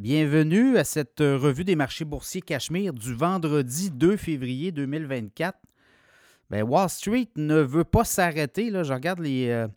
[0.00, 5.58] Bienvenue à cette revue des marchés boursiers Cachemire du vendredi 2 février 2024.
[6.48, 8.70] Ben, Wall Street ne veut pas s'arrêter.
[8.70, 9.68] Je regarde les, euh,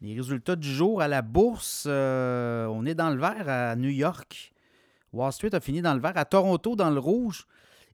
[0.00, 1.84] les, résultats du jour à la bourse.
[1.86, 4.54] Euh, on est dans le vert à New York.
[5.12, 6.16] Wall Street a fini dans le vert.
[6.16, 7.46] À Toronto, dans le rouge.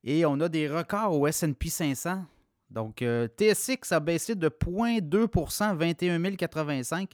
[0.05, 2.27] Et on a des records au SP 500.
[2.71, 7.11] Donc, euh, TSX a baissé de 0,2% 21 085,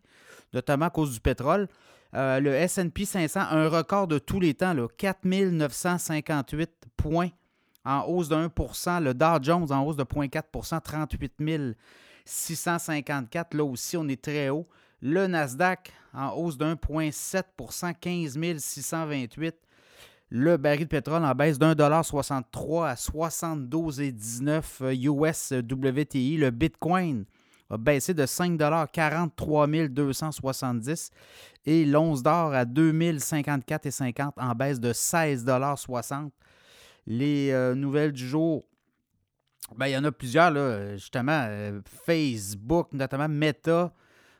[0.52, 1.68] notamment à cause du pétrole.
[2.14, 7.28] Euh, le SP 500, un record de tous les temps, 4 958 points
[7.84, 11.34] en hausse de 1% Le Dow Jones en hausse de 0,4% 38
[12.24, 13.54] 654.
[13.54, 14.68] Là aussi, on est très haut.
[15.00, 19.56] Le Nasdaq en hausse de 1,7% 15 628.
[20.30, 26.36] Le baril de pétrole en baisse d'1,63 63 à 72,19 US WTI.
[26.36, 27.24] Le Bitcoin
[27.70, 28.58] a baissé de 5
[28.92, 31.10] 43 270
[31.66, 36.30] et l'once d'or à 2054,50 en baisse de 16,60
[37.06, 38.64] Les euh, nouvelles du jour,
[39.76, 40.52] ben, il y en a plusieurs,
[40.96, 41.44] justement.
[41.48, 43.92] Euh, Facebook, notamment Meta,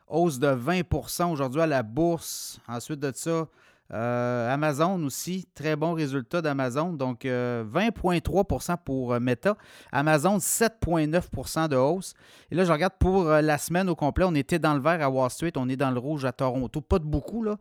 [0.07, 2.59] hausse de 20% aujourd'hui à la bourse.
[2.67, 3.47] Ensuite de ça,
[3.91, 6.93] euh, Amazon aussi, très bon résultat d'Amazon.
[6.93, 9.57] Donc, 20,3% euh, pour euh, Meta.
[9.91, 12.13] Amazon, 7,9% de hausse.
[12.51, 15.09] Et là, je regarde pour la semaine au complet, on était dans le vert à
[15.09, 16.81] Wall Street, on est dans le rouge à Toronto.
[16.81, 17.57] Pas de beaucoup, là.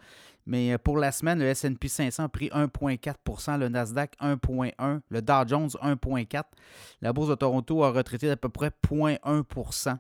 [0.47, 5.47] Mais pour la semaine, le SP 500 a pris 1,4% le Nasdaq 1,1% le Dow
[5.47, 6.43] Jones 1,4%
[7.03, 9.99] La bourse de Toronto a retraité d'à peu près 0,1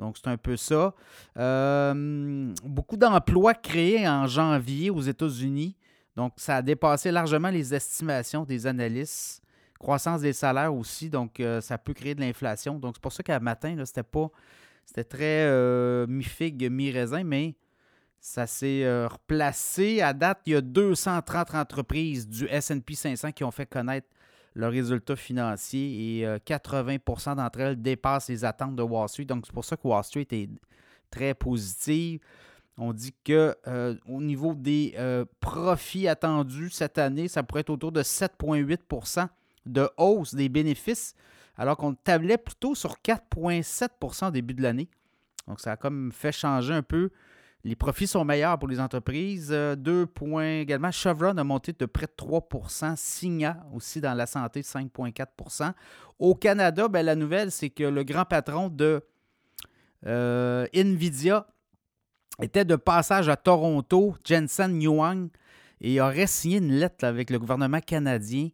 [0.00, 0.94] donc, c'est un peu ça.
[1.36, 5.76] Euh, beaucoup d'emplois créés en janvier aux États-Unis.
[6.16, 9.42] Donc, ça a dépassé largement les estimations des analystes.
[9.78, 11.10] Croissance des salaires aussi.
[11.10, 12.78] Donc, euh, ça peut créer de l'inflation.
[12.78, 14.30] Donc, c'est pour ça qu'à matin, c'était pas.
[14.86, 17.54] C'était très euh, mi-figue, mi-raisin, mais
[18.18, 20.00] ça s'est replacé.
[20.00, 24.08] À date, il y a 230 entreprises du SP 500 qui ont fait connaître
[24.54, 29.24] le résultat financier et 80% euh, d'entre elles dépassent les attentes de Wall Street.
[29.24, 30.50] Donc, c'est pour ça que Wall Street est
[31.10, 32.20] très positive.
[32.76, 37.70] On dit que euh, au niveau des euh, profits attendus cette année, ça pourrait être
[37.70, 39.28] autour de 7,8%
[39.66, 41.14] de hausse des bénéfices,
[41.56, 44.88] alors qu'on tablait plutôt sur 4,7% au début de l'année.
[45.46, 47.10] Donc, ça a comme fait changer un peu
[47.62, 49.50] les profits sont meilleurs pour les entreprises.
[49.50, 50.90] Euh, deux points également.
[50.90, 55.72] Chevron a monté de près de 3% Signa aussi dans la santé, 5,4%
[56.18, 59.02] Au Canada, ben, la nouvelle, c'est que le grand patron de
[60.06, 61.46] euh, Nvidia
[62.40, 65.28] était de passage à Toronto, Jensen Yuang,
[65.82, 68.48] et aurait signé une lettre avec le gouvernement canadien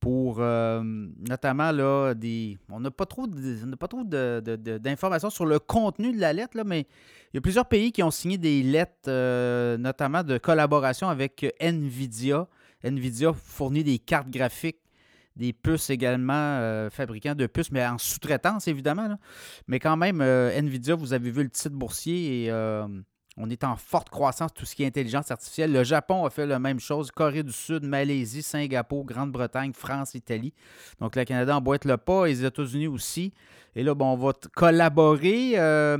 [0.00, 0.82] pour euh,
[1.28, 2.58] notamment là, des.
[2.70, 6.86] On n'a pas trop, d'informations sur le contenu de la lettre, là, mais
[7.32, 11.46] il y a plusieurs pays qui ont signé des lettres, euh, notamment de collaboration avec
[11.60, 12.46] Nvidia.
[12.84, 14.80] Nvidia fournit des cartes graphiques,
[15.34, 19.18] des puces également, euh, fabricants de puces, mais en sous-traitance évidemment.
[19.66, 22.50] Mais quand même, Nvidia, vous avez vu le titre boursier et
[23.36, 25.72] on est en forte croissance, tout ce qui est intelligence artificielle.
[25.72, 27.10] Le Japon a fait la même chose.
[27.10, 30.54] Corée du Sud, Malaisie, Singapour, Grande-Bretagne, France, Italie.
[31.00, 33.32] Donc, le Canada emboîte le pas les États-Unis aussi.
[33.74, 35.52] Et là, bon, on va collaborer.
[35.56, 35.98] Euh,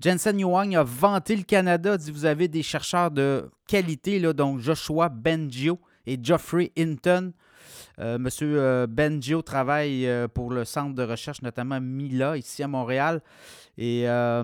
[0.00, 4.60] Jensen Yuang a vanté le Canada, dit vous avez des chercheurs de qualité, là, donc
[4.60, 7.32] Joshua Bengio et Geoffrey Hinton.
[7.98, 13.22] Euh, Monsieur euh, travaille pour le centre de recherche, notamment Mila, ici à Montréal.
[13.76, 14.42] Et euh,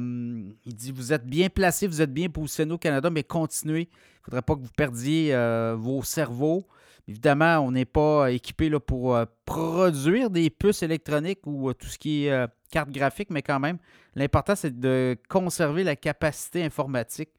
[0.64, 3.82] il dit Vous êtes bien placé, vous êtes bien positionné au Canada, mais continuez.
[3.82, 6.66] Il ne faudrait pas que vous perdiez euh, vos cerveaux.
[7.08, 12.26] Évidemment, on n'est pas équipé pour euh, produire des puces électroniques ou tout ce qui
[12.26, 13.78] est carte graphique, mais quand même,
[14.14, 17.30] l'important, c'est de conserver la capacité informatique.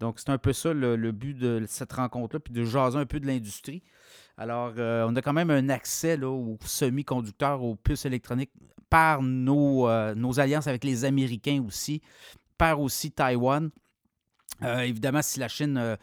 [0.00, 3.20] Donc, c'est un peu ça le, but de cette rencontre-là, puis de jaser un peu
[3.20, 3.82] de l'industrie.
[4.36, 8.52] Alors, on a quand même un accès aux semi-conducteurs, aux puces électroniques
[8.88, 12.02] par nos, euh, nos, alliances avec les Américains aussi,
[12.58, 13.70] par aussi Taïwan.
[14.62, 15.96] Euh, évidemment, si la Chine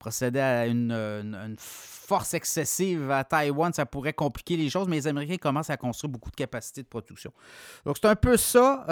[0.00, 5.06] euh, procédait à une, force excessive à Taïwan, ça pourrait compliquer les choses, mais les
[5.06, 7.32] Américains commencent à construire beaucoup de capacités de production.
[7.86, 8.84] Donc, c'est un peu ça,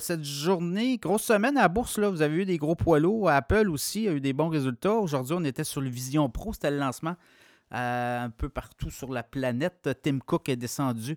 [0.00, 0.98] cette journée.
[0.98, 3.30] Grosse semaine à la bourse, là, vous avez eu des gros poids lourds.
[3.30, 4.94] Apple aussi a eu des bons résultats.
[4.94, 7.14] Aujourd'hui, on était sur le Vision Pro, c'était le lancement
[7.70, 9.88] un peu partout sur la planète.
[10.02, 11.16] Tim Cook est descendu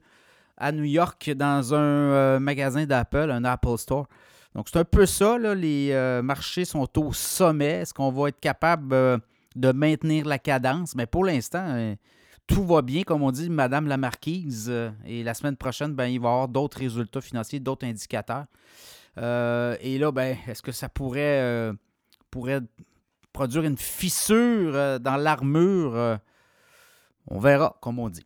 [0.58, 4.08] à New York dans un euh, magasin d'Apple, un Apple Store.
[4.56, 5.38] Donc, c'est un peu ça.
[5.38, 7.82] les euh, marchés sont au sommet.
[7.82, 9.18] Est-ce qu'on va être capable euh,
[9.56, 10.96] de maintenir la cadence?
[10.96, 11.96] Mais pour l'instant,
[12.48, 14.72] tout va bien, comme on dit, Madame la Marquise.
[15.06, 18.46] et la semaine prochaine, ben, il va y avoir d'autres résultats financiers, d'autres indicateurs.
[19.18, 21.72] et là, ben, est-ce que ça pourrait
[23.32, 26.20] produire une fissure dans l'armure?
[27.28, 28.26] on verra, comme on dit.